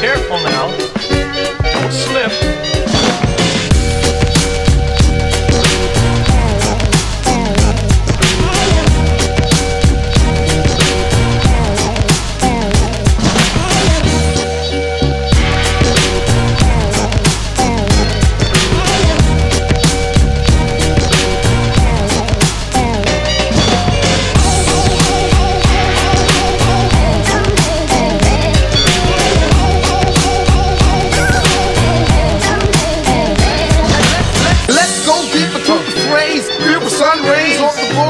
careful 0.00 0.38
now. 0.40 0.68
Don't 1.72 1.92
slip. 1.92 2.77
sun 36.98 37.22
rays 37.30 37.60
off 37.60 37.76
the 37.76 37.88
globe. 37.92 38.07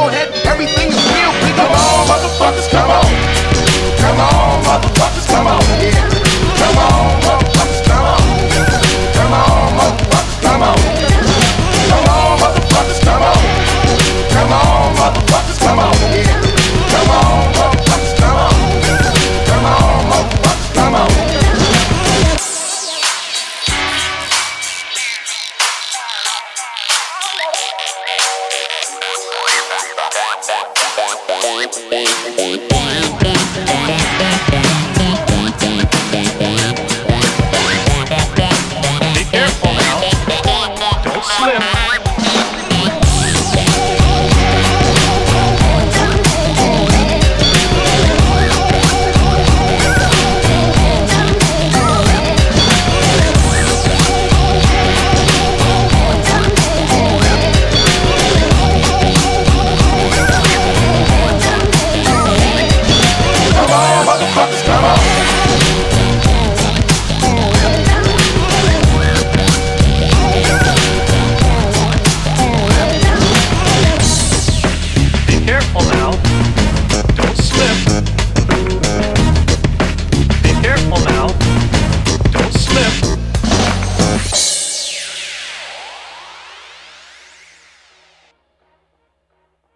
Bye. 32.71 33.08